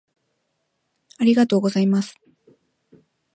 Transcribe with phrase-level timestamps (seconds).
[1.19, 2.15] ありがとうございます。